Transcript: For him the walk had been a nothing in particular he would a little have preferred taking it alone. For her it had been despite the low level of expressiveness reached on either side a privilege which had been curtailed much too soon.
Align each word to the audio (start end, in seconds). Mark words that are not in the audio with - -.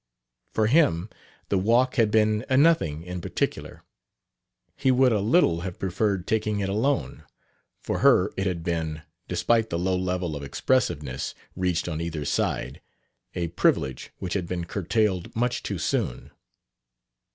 For 0.55 0.65
him 0.65 1.11
the 1.49 1.59
walk 1.59 1.97
had 1.97 2.09
been 2.09 2.43
a 2.49 2.57
nothing 2.57 3.03
in 3.03 3.21
particular 3.21 3.83
he 4.75 4.89
would 4.89 5.11
a 5.11 5.19
little 5.19 5.61
have 5.61 5.77
preferred 5.77 6.25
taking 6.25 6.59
it 6.59 6.69
alone. 6.69 7.23
For 7.83 7.99
her 7.99 8.31
it 8.35 8.47
had 8.47 8.63
been 8.63 9.03
despite 9.27 9.69
the 9.69 9.77
low 9.77 9.95
level 9.95 10.35
of 10.35 10.41
expressiveness 10.43 11.35
reached 11.55 11.87
on 11.87 12.01
either 12.01 12.25
side 12.25 12.81
a 13.35 13.49
privilege 13.49 14.09
which 14.17 14.33
had 14.33 14.47
been 14.47 14.65
curtailed 14.65 15.35
much 15.35 15.61
too 15.61 15.77
soon. 15.77 16.31